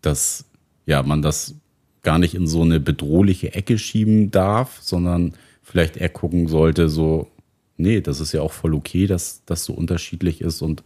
Dass 0.01 0.45
ja, 0.85 1.03
man 1.03 1.21
das 1.21 1.55
gar 2.03 2.19
nicht 2.19 2.35
in 2.35 2.47
so 2.47 2.61
eine 2.61 2.79
bedrohliche 2.79 3.53
Ecke 3.53 3.77
schieben 3.77 4.31
darf, 4.31 4.79
sondern 4.81 5.33
vielleicht 5.63 5.97
eher 5.97 6.09
gucken 6.09 6.47
sollte, 6.47 6.87
so, 6.87 7.29
nee, 7.77 8.01
das 8.01 8.19
ist 8.19 8.33
ja 8.33 8.41
auch 8.41 8.53
voll 8.53 8.73
okay, 8.73 9.07
dass 9.07 9.43
das 9.45 9.63
so 9.63 9.73
unterschiedlich 9.73 10.41
ist 10.41 10.61
und 10.61 10.83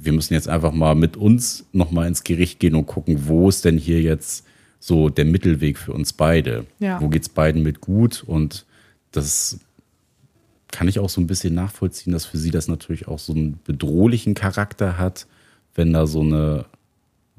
wir 0.00 0.12
müssen 0.12 0.34
jetzt 0.34 0.48
einfach 0.48 0.72
mal 0.72 0.94
mit 0.94 1.16
uns 1.16 1.66
nochmal 1.72 2.06
ins 2.06 2.24
Gericht 2.24 2.60
gehen 2.60 2.74
und 2.74 2.86
gucken, 2.86 3.26
wo 3.26 3.48
ist 3.48 3.64
denn 3.64 3.78
hier 3.78 4.00
jetzt 4.00 4.46
so 4.80 5.08
der 5.08 5.24
Mittelweg 5.24 5.78
für 5.78 5.92
uns 5.92 6.12
beide? 6.12 6.66
Ja. 6.78 7.00
Wo 7.00 7.08
geht 7.08 7.22
es 7.22 7.28
beiden 7.28 7.62
mit 7.62 7.80
gut? 7.80 8.22
Und 8.24 8.64
das 9.10 9.58
kann 10.70 10.88
ich 10.88 10.98
auch 10.98 11.08
so 11.08 11.20
ein 11.20 11.26
bisschen 11.26 11.54
nachvollziehen, 11.54 12.12
dass 12.12 12.26
für 12.26 12.38
sie 12.38 12.50
das 12.50 12.68
natürlich 12.68 13.08
auch 13.08 13.18
so 13.18 13.32
einen 13.32 13.58
bedrohlichen 13.64 14.34
Charakter 14.34 14.98
hat, 14.98 15.26
wenn 15.74 15.92
da 15.92 16.06
so 16.06 16.20
eine, 16.20 16.66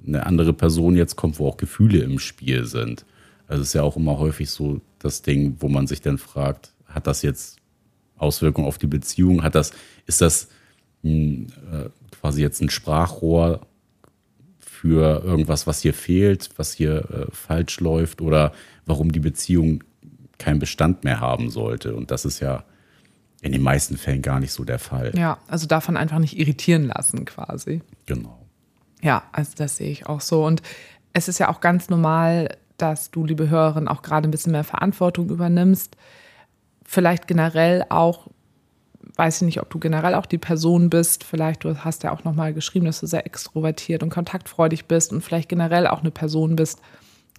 eine 0.05 0.25
andere 0.25 0.53
Person 0.53 0.95
jetzt 0.95 1.15
kommt, 1.15 1.39
wo 1.39 1.47
auch 1.47 1.57
Gefühle 1.57 1.99
im 1.99 2.19
Spiel 2.19 2.65
sind. 2.65 3.05
Also 3.47 3.61
es 3.61 3.69
ist 3.69 3.73
ja 3.73 3.83
auch 3.83 3.97
immer 3.97 4.19
häufig 4.19 4.49
so 4.49 4.81
das 4.99 5.21
Ding, 5.21 5.57
wo 5.59 5.69
man 5.69 5.87
sich 5.87 6.01
dann 6.01 6.17
fragt, 6.17 6.71
hat 6.87 7.07
das 7.07 7.21
jetzt 7.21 7.57
Auswirkungen 8.19 8.67
auf 8.67 8.77
die 8.77 8.87
Beziehung? 8.87 9.43
Hat 9.43 9.55
das, 9.55 9.71
ist 10.05 10.21
das 10.21 10.49
ein, 11.03 11.51
äh, 11.71 11.89
quasi 12.11 12.41
jetzt 12.41 12.61
ein 12.61 12.69
Sprachrohr 12.69 13.61
für 14.59 15.23
irgendwas, 15.23 15.67
was 15.67 15.81
hier 15.81 15.93
fehlt, 15.93 16.49
was 16.57 16.73
hier 16.73 17.09
äh, 17.09 17.31
falsch 17.31 17.79
läuft 17.79 18.21
oder 18.21 18.53
warum 18.85 19.11
die 19.11 19.19
Beziehung 19.19 19.83
keinen 20.37 20.59
Bestand 20.59 21.03
mehr 21.03 21.19
haben 21.19 21.49
sollte? 21.49 21.95
Und 21.95 22.11
das 22.11 22.25
ist 22.25 22.39
ja 22.39 22.63
in 23.41 23.51
den 23.51 23.61
meisten 23.61 23.97
Fällen 23.97 24.21
gar 24.21 24.39
nicht 24.39 24.51
so 24.51 24.63
der 24.63 24.79
Fall. 24.79 25.13
Ja, 25.15 25.37
also 25.47 25.65
davon 25.65 25.97
einfach 25.97 26.19
nicht 26.19 26.37
irritieren 26.37 26.85
lassen 26.85 27.25
quasi. 27.25 27.81
Genau. 28.05 28.45
Ja, 29.01 29.23
also 29.31 29.51
das 29.55 29.77
sehe 29.77 29.91
ich 29.91 30.07
auch 30.07 30.21
so. 30.21 30.45
Und 30.45 30.61
es 31.13 31.27
ist 31.27 31.39
ja 31.39 31.49
auch 31.49 31.61
ganz 31.61 31.89
normal, 31.89 32.57
dass 32.77 33.11
du, 33.11 33.25
liebe 33.25 33.49
Hörerin, 33.49 33.87
auch 33.87 34.01
gerade 34.01 34.27
ein 34.27 34.31
bisschen 34.31 34.51
mehr 34.51 34.63
Verantwortung 34.63 35.29
übernimmst. 35.29 35.95
Vielleicht 36.91 37.27
generell 37.27 37.85
auch, 37.89 38.25
weiß 39.15 39.43
ich 39.43 39.45
nicht, 39.45 39.61
ob 39.61 39.69
du 39.69 39.77
generell 39.77 40.15
auch 40.15 40.25
die 40.25 40.39
Person 40.39 40.89
bist. 40.89 41.23
Vielleicht 41.23 41.63
du 41.63 41.77
hast 41.77 42.01
ja 42.01 42.11
auch 42.11 42.23
nochmal 42.23 42.51
geschrieben, 42.51 42.87
dass 42.87 42.99
du 42.99 43.05
sehr 43.05 43.27
extrovertiert 43.27 44.01
und 44.01 44.09
kontaktfreudig 44.09 44.87
bist 44.87 45.13
und 45.13 45.21
vielleicht 45.21 45.49
generell 45.49 45.85
auch 45.85 45.99
eine 45.99 46.09
Person 46.09 46.55
bist, 46.55 46.81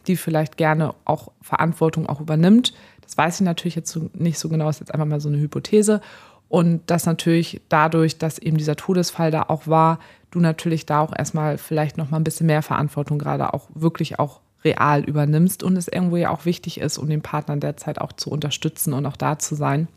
die 0.06 0.14
vielleicht 0.14 0.56
gerne 0.56 0.94
auch 1.04 1.32
Verantwortung 1.42 2.08
auch 2.08 2.20
übernimmt. 2.20 2.74
Das 3.00 3.18
weiß 3.18 3.40
ich 3.40 3.44
natürlich 3.44 3.74
jetzt 3.74 3.98
nicht 4.14 4.38
so 4.38 4.48
genau, 4.48 4.68
ist 4.68 4.78
jetzt 4.78 4.94
einfach 4.94 5.06
mal 5.06 5.18
so 5.18 5.28
eine 5.28 5.40
Hypothese. 5.40 6.00
Und 6.48 6.82
das 6.86 7.06
natürlich 7.06 7.60
dadurch, 7.68 8.18
dass 8.18 8.38
eben 8.38 8.56
dieser 8.56 8.76
Todesfall 8.76 9.32
da 9.32 9.46
auch 9.48 9.66
war, 9.66 9.98
du 10.30 10.38
natürlich 10.38 10.86
da 10.86 11.00
auch 11.00 11.12
erstmal 11.12 11.58
vielleicht 11.58 11.96
noch 11.96 12.08
mal 12.08 12.18
ein 12.18 12.24
bisschen 12.24 12.46
mehr 12.46 12.62
Verantwortung 12.62 13.18
gerade 13.18 13.52
auch 13.52 13.66
wirklich 13.74 14.20
auch 14.20 14.42
real 14.64 15.04
übernimmst 15.04 15.62
und 15.62 15.76
es 15.76 15.88
irgendwo 15.88 16.16
ja 16.16 16.30
auch 16.30 16.44
wichtig 16.44 16.80
ist, 16.80 16.98
um 16.98 17.08
den 17.08 17.22
Partner 17.22 17.56
derzeit 17.56 18.00
auch 18.00 18.12
zu 18.12 18.30
unterstützen 18.30 18.92
und 18.92 19.06
auch 19.06 19.16
da 19.16 19.38
zu 19.38 19.54
sein. 19.54 19.88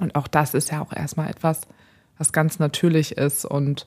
Und 0.00 0.16
auch 0.16 0.26
das 0.26 0.54
ist 0.54 0.70
ja 0.70 0.80
auch 0.80 0.92
erstmal 0.92 1.30
etwas, 1.30 1.62
was 2.18 2.32
ganz 2.32 2.58
natürlich 2.58 3.16
ist 3.16 3.44
und 3.44 3.86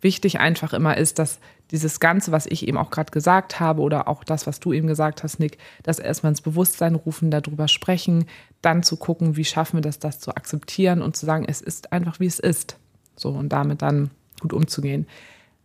wichtig 0.00 0.40
einfach 0.40 0.72
immer 0.72 0.96
ist, 0.96 1.18
dass 1.18 1.40
dieses 1.70 1.98
Ganze, 1.98 2.30
was 2.30 2.46
ich 2.46 2.66
eben 2.68 2.76
auch 2.76 2.90
gerade 2.90 3.10
gesagt 3.10 3.58
habe 3.58 3.82
oder 3.82 4.06
auch 4.06 4.22
das, 4.22 4.46
was 4.46 4.60
du 4.60 4.72
eben 4.72 4.86
gesagt 4.86 5.22
hast, 5.22 5.40
Nick, 5.40 5.58
das 5.82 5.98
erstmal 5.98 6.30
ins 6.30 6.42
Bewusstsein 6.42 6.94
rufen, 6.94 7.30
darüber 7.30 7.66
sprechen, 7.66 8.26
dann 8.62 8.82
zu 8.82 8.96
gucken, 8.96 9.36
wie 9.36 9.44
schaffen 9.44 9.78
wir 9.78 9.80
das, 9.80 9.98
das 9.98 10.20
zu 10.20 10.34
akzeptieren 10.36 11.02
und 11.02 11.16
zu 11.16 11.26
sagen, 11.26 11.44
es 11.48 11.60
ist 11.60 11.92
einfach, 11.92 12.20
wie 12.20 12.26
es 12.26 12.38
ist. 12.38 12.78
So 13.16 13.30
und 13.30 13.48
damit 13.48 13.82
dann 13.82 14.10
gut 14.40 14.52
umzugehen. 14.52 15.06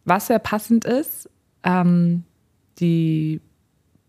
Was 0.05 0.27
sehr 0.27 0.39
passend 0.39 0.85
ist, 0.85 1.29
ähm, 1.63 2.23
die 2.81 3.41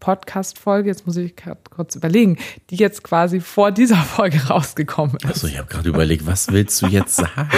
Podcast-Folge, 0.00 0.88
jetzt 0.88 1.06
muss 1.06 1.16
ich 1.16 1.34
kurz 1.70 1.94
überlegen, 1.94 2.36
die 2.70 2.76
jetzt 2.76 3.04
quasi 3.04 3.38
vor 3.38 3.70
dieser 3.70 3.96
Folge 3.98 4.48
rausgekommen 4.48 5.16
ist. 5.18 5.26
Also 5.26 5.46
ich 5.46 5.58
habe 5.58 5.68
gerade 5.68 5.88
überlegt, 5.88 6.26
was 6.26 6.50
willst 6.50 6.82
du 6.82 6.86
jetzt 6.86 7.16
sagen? 7.16 7.48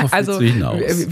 Worauf 0.00 0.12
also 0.12 0.40
wir, 0.40 0.52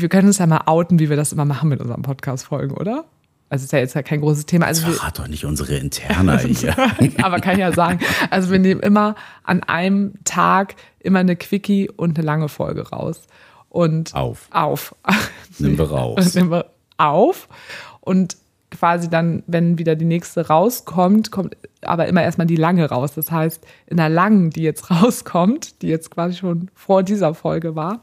wir, 0.01 0.09
können 0.09 0.27
uns 0.27 0.39
ja 0.39 0.49
mal 0.49 0.63
outen, 0.67 0.99
wie 0.99 1.09
wir 1.09 1.17
das 1.17 1.33
immer 1.33 1.45
machen 1.45 1.69
mit 1.69 1.81
unseren 1.81 2.03
Podcast-Folgen, 2.03 2.75
oder? 2.77 3.05
Also 3.49 3.65
ist 3.65 3.73
ja 3.73 3.79
jetzt 3.79 3.95
ja 3.95 4.03
kein 4.03 4.21
großes 4.21 4.47
Thema. 4.47 4.67
Also 4.67 4.91
Verrat 4.91 5.21
doch 5.21 5.29
nicht 5.29 5.45
unsere 5.45 5.77
Interna 5.77 6.39
hier. 6.41 6.75
Aber 7.23 7.39
kann 7.39 7.55
ich 7.55 7.61
ja 7.61 7.73
sagen. 7.73 8.01
Also 8.31 8.51
wir 8.51 8.59
nehmen 8.59 8.81
immer 8.81 9.15
an 9.45 9.63
einem 9.63 10.15
Tag 10.25 10.75
immer 10.99 11.21
eine 11.21 11.37
Quickie 11.37 11.89
und 11.89 12.19
eine 12.19 12.27
lange 12.27 12.49
Folge 12.49 12.89
raus. 12.89 13.23
Und 13.69 14.13
auf. 14.15 14.49
Auf. 14.51 14.97
Nehmen 15.59 15.79
wir 15.79 15.89
raus. 15.89 16.35
Nehmen 16.35 16.51
wir 16.51 16.71
auf. 16.97 17.49
Und 18.01 18.37
quasi 18.71 19.09
dann, 19.09 19.43
wenn 19.47 19.79
wieder 19.79 19.97
die 19.97 20.05
nächste 20.05 20.49
rauskommt, 20.49 21.31
kommt 21.31 21.57
aber 21.83 22.07
immer 22.07 22.23
erstmal 22.23 22.47
die 22.47 22.57
lange 22.57 22.89
raus. 22.89 23.15
Das 23.15 23.31
heißt, 23.31 23.65
in 23.87 23.97
der 23.97 24.09
langen, 24.09 24.51
die 24.51 24.63
jetzt 24.63 24.91
rauskommt, 24.91 25.83
die 25.83 25.89
jetzt 25.89 26.11
quasi 26.11 26.37
schon 26.37 26.71
vor 26.75 27.03
dieser 27.03 27.35
Folge 27.35 27.77
war, 27.77 28.01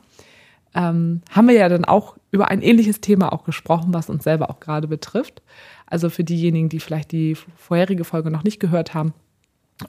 ähm, 0.75 1.21
haben 1.29 1.47
wir 1.47 1.55
ja 1.55 1.69
dann 1.69 1.85
auch 1.85 2.17
über 2.31 2.47
ein 2.49 2.61
ähnliches 2.61 3.01
Thema 3.01 3.31
auch 3.31 3.43
gesprochen, 3.43 3.93
was 3.93 4.09
uns 4.09 4.23
selber 4.23 4.49
auch 4.49 4.59
gerade 4.59 4.87
betrifft. 4.87 5.41
Also 5.85 6.09
für 6.09 6.23
diejenigen, 6.23 6.69
die 6.69 6.79
vielleicht 6.79 7.11
die 7.11 7.35
vorherige 7.55 8.03
Folge 8.03 8.31
noch 8.31 8.43
nicht 8.43 8.59
gehört 8.59 8.93
haben, 8.93 9.13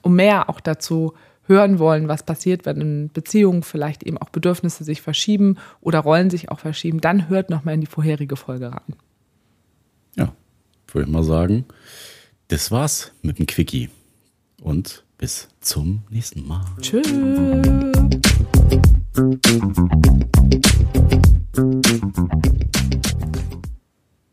um 0.03 0.15
mehr 0.15 0.49
auch 0.49 0.59
dazu 0.59 1.13
hören 1.47 1.79
wollen, 1.79 2.07
was 2.07 2.23
passiert, 2.23 2.65
wenn 2.65 2.81
in 2.81 3.09
Beziehungen 3.11 3.63
vielleicht 3.63 4.03
eben 4.03 4.17
auch 4.17 4.29
Bedürfnisse 4.29 4.83
sich 4.83 5.01
verschieben 5.01 5.57
oder 5.81 5.99
Rollen 5.99 6.29
sich 6.29 6.49
auch 6.49 6.59
verschieben, 6.59 7.01
dann 7.01 7.29
hört 7.29 7.49
nochmal 7.49 7.75
in 7.75 7.81
die 7.81 7.87
vorherige 7.87 8.35
Folge 8.35 8.71
rein. 8.71 8.95
Würde 10.95 11.09
ich 11.09 11.13
mal 11.13 11.23
sagen. 11.23 11.65
Das 12.47 12.71
war's 12.71 13.11
mit 13.21 13.37
dem 13.37 13.47
Quickie. 13.47 13.89
Und 14.61 15.03
bis 15.17 15.49
zum 15.59 16.03
nächsten 16.09 16.47
Mal. 16.47 16.65
Tschüss. 16.79 17.11